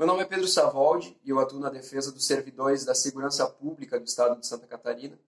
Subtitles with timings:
[0.00, 4.00] Meu nome é Pedro Savoldi e eu atuo na defesa dos servidores da segurança pública
[4.00, 5.18] do Estado de Santa Catarina.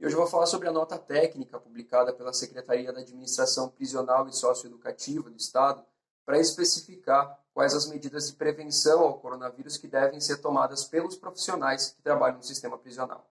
[0.00, 4.28] E hoje eu vou falar sobre a nota técnica publicada pela Secretaria da Administração Prisional
[4.28, 5.80] e Socioeducativa do Estado
[6.24, 11.90] para especificar quais as medidas de prevenção ao coronavírus que devem ser tomadas pelos profissionais
[11.92, 13.24] que trabalham no sistema prisional.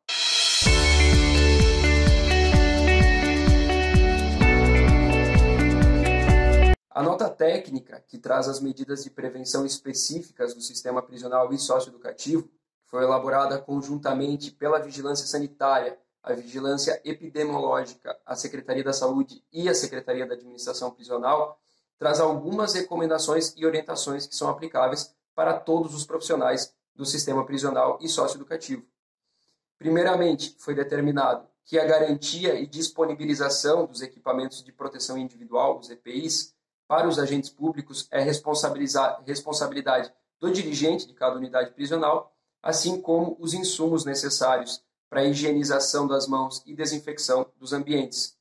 [6.96, 12.50] A nota técnica, que traz as medidas de prevenção específicas do sistema prisional e socioeducativo,
[12.86, 19.76] foi elaborada conjuntamente pela Vigilância Sanitária, a Vigilância Epidemiológica, a Secretaria da Saúde e a
[19.76, 21.60] Secretaria da Administração Prisional,
[22.00, 28.00] traz algumas recomendações e orientações que são aplicáveis para todos os profissionais do sistema prisional
[28.00, 28.86] e socioeducativo.
[29.78, 36.55] Primeiramente, foi determinado que a garantia e disponibilização dos equipamentos de proteção individual, os EPIs,
[36.88, 43.54] para os agentes públicos é responsabilidade do dirigente de cada unidade prisional, assim como os
[43.54, 48.38] insumos necessários para a higienização das mãos e desinfecção dos ambientes.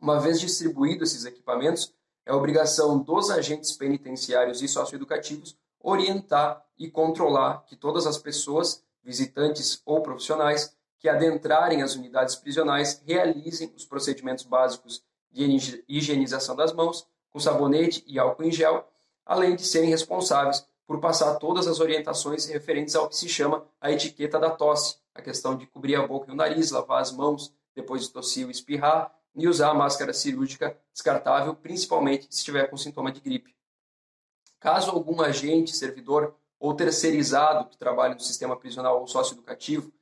[0.00, 1.92] Uma vez distribuídos esses equipamentos,
[2.24, 9.80] é obrigação dos agentes penitenciários e socioeducativos orientar e controlar que todas as pessoas, visitantes
[9.86, 17.06] ou profissionais, que adentrarem as unidades prisionais realizem os procedimentos básicos de higienização das mãos
[17.36, 18.88] com sabonete e álcool em gel,
[19.26, 23.92] além de serem responsáveis por passar todas as orientações referentes ao que se chama a
[23.92, 27.52] etiqueta da tosse, a questão de cobrir a boca e o nariz, lavar as mãos
[27.74, 32.76] depois de tossir ou espirrar e usar a máscara cirúrgica descartável, principalmente se estiver com
[32.78, 33.54] sintoma de gripe.
[34.58, 39.92] Caso algum agente, servidor ou terceirizado que trabalhe no sistema prisional ou socioeducativo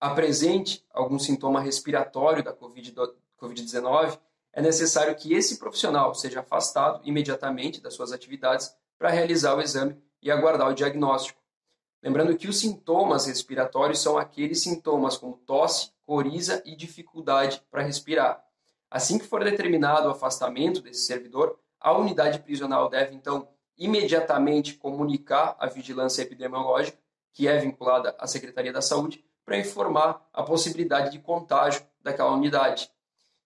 [0.00, 4.18] apresente algum sintoma respiratório da Covid-19,
[4.58, 9.96] é necessário que esse profissional seja afastado imediatamente das suas atividades para realizar o exame
[10.20, 11.40] e aguardar o diagnóstico.
[12.02, 18.44] Lembrando que os sintomas respiratórios são aqueles sintomas como tosse, coriza e dificuldade para respirar.
[18.90, 25.54] Assim que for determinado o afastamento desse servidor, a unidade prisional deve então imediatamente comunicar
[25.60, 26.98] à vigilância epidemiológica,
[27.32, 32.90] que é vinculada à Secretaria da Saúde, para informar a possibilidade de contágio daquela unidade.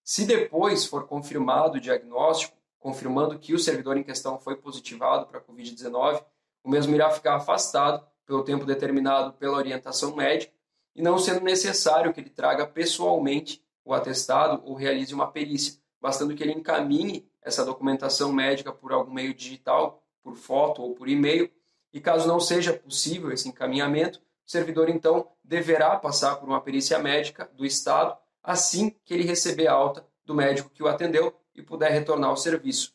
[0.05, 5.39] Se depois for confirmado o diagnóstico, confirmando que o servidor em questão foi positivado para
[5.39, 6.25] a Covid-19,
[6.65, 10.53] o mesmo irá ficar afastado pelo tempo determinado pela orientação médica
[10.95, 16.35] e não sendo necessário que ele traga pessoalmente o atestado ou realize uma perícia, bastando
[16.35, 21.51] que ele encaminhe essa documentação médica por algum meio digital, por foto ou por e-mail,
[21.93, 26.99] e caso não seja possível esse encaminhamento, o servidor então deverá passar por uma perícia
[26.99, 31.91] médica do Estado assim que ele receber alta do médico que o atendeu e puder
[31.91, 32.95] retornar ao serviço.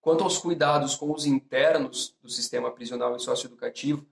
[0.00, 4.06] Quanto aos cuidados com os internos do sistema prisional e socioeducativo,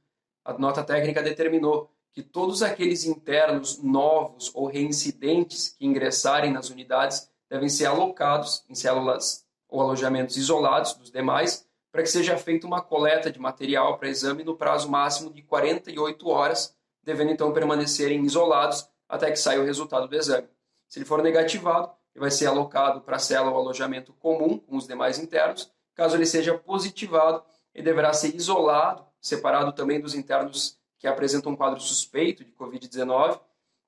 [0.45, 7.31] a nota técnica determinou que todos aqueles internos novos ou reincidentes que ingressarem nas unidades
[7.49, 12.81] devem ser alocados em células ou alojamentos isolados dos demais, para que seja feita uma
[12.81, 18.89] coleta de material para exame no prazo máximo de 48 horas, devendo então permanecerem isolados
[19.09, 20.49] até que saia o resultado do exame.
[20.89, 24.77] Se ele for negativado, ele vai ser alocado para a cela ou alojamento comum com
[24.77, 25.71] os demais internos.
[25.95, 27.43] Caso ele seja positivado,
[27.75, 33.39] ele deverá ser isolado, separado também dos internos que apresentam um quadro suspeito de Covid-19,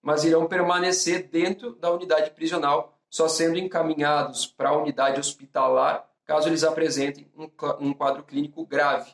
[0.03, 6.47] mas irão permanecer dentro da unidade prisional, só sendo encaminhados para a unidade hospitalar caso
[6.47, 7.27] eles apresentem
[7.81, 9.11] um quadro clínico grave.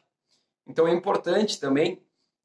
[0.67, 2.03] Então é importante também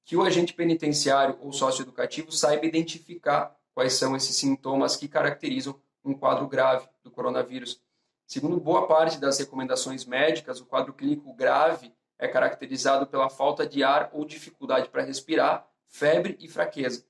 [0.10, 6.16] que o agente penitenciário ou socioeducativo saiba identificar quais são esses sintomas que caracterizam um
[6.16, 7.80] quadro grave do coronavírus.
[8.26, 13.84] Segundo boa parte das recomendações médicas, o quadro clínico grave é caracterizado pela falta de
[13.84, 17.06] ar ou dificuldade para respirar, febre e fraqueza.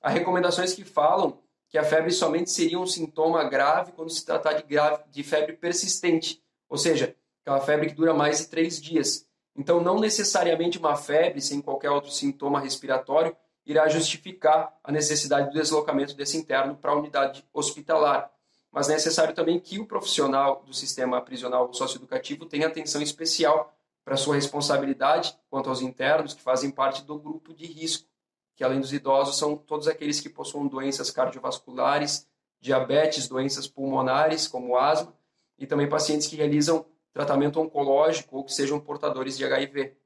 [0.00, 4.54] Há recomendações que falam que a febre somente seria um sintoma grave quando se tratar
[4.54, 9.27] de, grave, de febre persistente, ou seja, aquela febre que dura mais de três dias.
[9.58, 15.52] Então, não necessariamente uma febre sem qualquer outro sintoma respiratório irá justificar a necessidade do
[15.52, 18.30] deslocamento desse interno para a unidade hospitalar.
[18.70, 23.74] Mas é necessário também que o profissional do sistema prisional socioeducativo tenha atenção especial
[24.04, 28.08] para sua responsabilidade quanto aos internos que fazem parte do grupo de risco,
[28.54, 32.28] que além dos idosos são todos aqueles que possuem doenças cardiovasculares,
[32.60, 35.12] diabetes, doenças pulmonares como asma
[35.58, 39.96] e também pacientes que realizam tratamento oncológico ou que sejam portadores de HIV.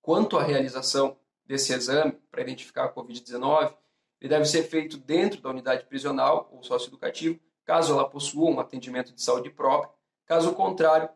[0.00, 3.74] Quanto à realização desse exame para identificar a Covid-19,
[4.20, 9.12] ele deve ser feito dentro da unidade prisional ou socioeducativo, caso ela possua um atendimento
[9.14, 9.92] de saúde próprio.
[10.26, 11.08] Caso contrário,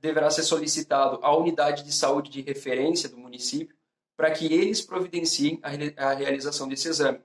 [0.00, 3.76] deverá ser solicitado à unidade de saúde de referência do município,
[4.16, 5.60] para que eles providenciem
[5.96, 7.20] a realização desse exame.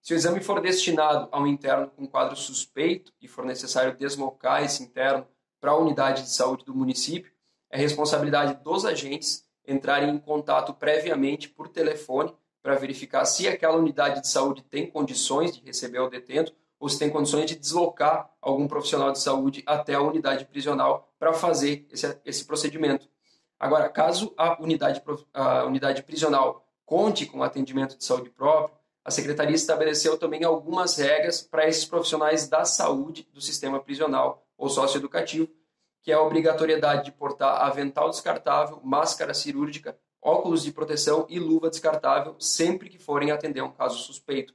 [0.00, 4.62] Se o exame for destinado a um interno com quadro suspeito e for necessário deslocar
[4.62, 5.26] esse interno
[5.60, 7.32] para a unidade de saúde do município,
[7.70, 14.20] é responsabilidade dos agentes entrarem em contato previamente por telefone para verificar se aquela unidade
[14.20, 18.66] de saúde tem condições de receber o detento ou se tem condições de deslocar algum
[18.66, 23.08] profissional de saúde até a unidade prisional para fazer esse, esse procedimento.
[23.58, 25.02] Agora, caso a unidade,
[25.34, 31.42] a unidade prisional conte com atendimento de saúde próprio, a Secretaria estabeleceu também algumas regras
[31.42, 35.48] para esses profissionais da saúde do sistema prisional ou socioeducativo,
[36.02, 41.70] que é a obrigatoriedade de portar avental descartável, máscara cirúrgica, óculos de proteção e luva
[41.70, 44.52] descartável sempre que forem atender um caso suspeito.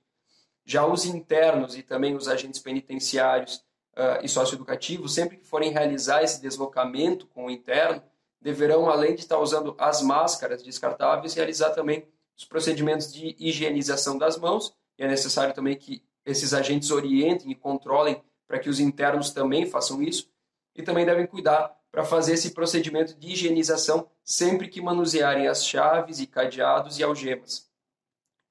[0.66, 3.64] Já os internos e também os agentes penitenciários
[3.98, 8.02] uh, e socioeducativos, sempre que forem realizar esse deslocamento com o interno,
[8.42, 12.06] deverão, além de estar usando as máscaras descartáveis, realizar também
[12.38, 14.74] os procedimentos de higienização das mãos.
[14.98, 19.66] E é necessário também que esses agentes orientem e controlem para que os internos também
[19.66, 20.31] façam isso.
[20.75, 26.19] E também devem cuidar para fazer esse procedimento de higienização sempre que manusearem as chaves
[26.19, 27.69] e cadeados e algemas.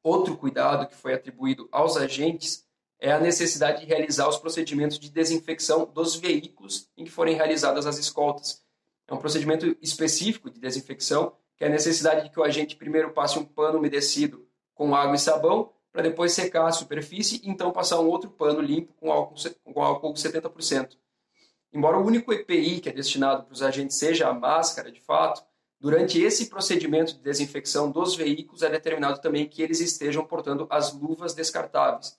[0.03, 2.65] Outro cuidado que foi atribuído aos agentes
[3.01, 7.87] é a necessidade de realizar os procedimentos de desinfecção dos veículos em que forem realizadas
[7.87, 8.63] as escoltas,
[9.13, 13.13] é um procedimento específico de desinfecção, que é a necessidade de que o agente primeiro
[13.13, 17.71] passe um pano umedecido com água e sabão, para depois secar a superfície e então
[17.71, 20.97] passar um outro pano limpo com álcool, com álcool 70%.
[21.73, 25.45] Embora o único EPI que é destinado para os agentes seja a máscara, de fato,
[25.79, 30.93] durante esse procedimento de desinfecção dos veículos é determinado também que eles estejam portando as
[30.93, 32.19] luvas descartáveis.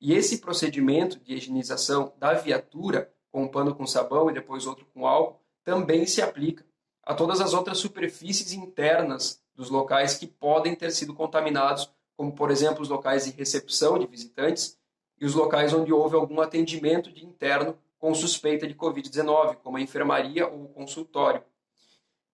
[0.00, 4.86] E esse procedimento de higienização da viatura, com um pano com sabão e depois outro
[4.86, 6.64] com álcool, também se aplica
[7.02, 11.90] a todas as outras superfícies internas dos locais que podem ter sido contaminados,
[12.20, 14.78] como, por exemplo, os locais de recepção de visitantes
[15.18, 19.80] e os locais onde houve algum atendimento de interno com suspeita de Covid-19, como a
[19.80, 21.42] enfermaria ou o consultório.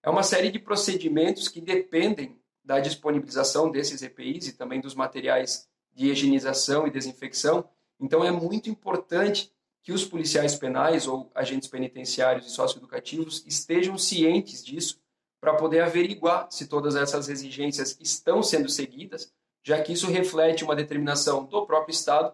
[0.02, 5.68] É uma série de procedimentos que dependem da disponibilização desses EPIs e também dos materiais
[5.94, 7.64] de higienização e desinfecção.
[8.00, 9.52] Então, é muito importante
[9.84, 15.00] que os policiais penais ou agentes penitenciários e socioeducativos estejam cientes disso
[15.40, 19.32] para poder averiguar se todas essas exigências estão sendo seguidas,
[19.66, 22.32] já que isso reflete uma determinação do próprio Estado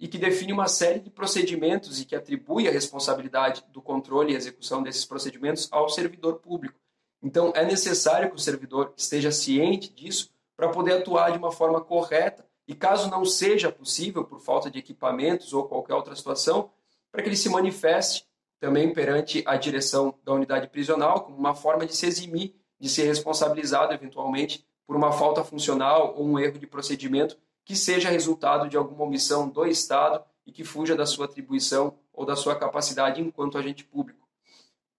[0.00, 4.36] e que define uma série de procedimentos e que atribui a responsabilidade do controle e
[4.36, 6.74] execução desses procedimentos ao servidor público.
[7.22, 11.80] Então, é necessário que o servidor esteja ciente disso para poder atuar de uma forma
[11.80, 16.72] correta e caso não seja possível, por falta de equipamentos ou qualquer outra situação,
[17.12, 18.26] para que ele se manifeste
[18.58, 23.04] também perante a direção da unidade prisional como uma forma de se eximir de ser
[23.04, 28.76] responsabilizado eventualmente por uma falta funcional ou um erro de procedimento que seja resultado de
[28.76, 33.58] alguma omissão do Estado e que fuja da sua atribuição ou da sua capacidade enquanto
[33.58, 34.28] agente público.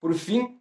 [0.02, 0.60] Por fim,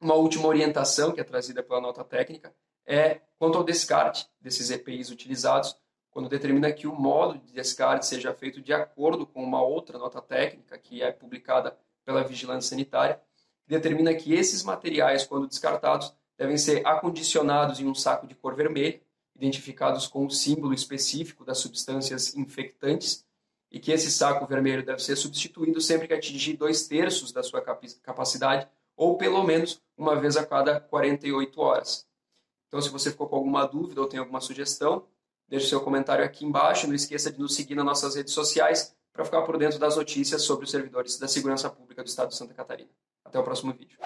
[0.00, 2.52] uma última orientação que é trazida pela nota técnica
[2.84, 5.76] é quanto ao descarte desses EPIs utilizados,
[6.10, 10.20] quando determina que o modo de descarte seja feito de acordo com uma outra nota
[10.20, 13.20] técnica que é publicada pela Vigilância Sanitária,
[13.64, 18.54] que determina que esses materiais, quando descartados, devem ser acondicionados em um saco de cor
[18.54, 19.00] vermelha,
[19.34, 23.24] identificados com o símbolo específico das substâncias infectantes,
[23.70, 27.60] e que esse saco vermelho deve ser substituído sempre que atingir dois terços da sua
[28.02, 32.06] capacidade, ou pelo menos uma vez a cada 48 horas.
[32.68, 35.06] Então, se você ficou com alguma dúvida ou tem alguma sugestão,
[35.48, 36.86] Deixe seu comentário aqui embaixo.
[36.86, 40.42] Não esqueça de nos seguir nas nossas redes sociais para ficar por dentro das notícias
[40.42, 42.90] sobre os servidores da Segurança Pública do Estado de Santa Catarina.
[43.24, 43.98] Até o próximo vídeo.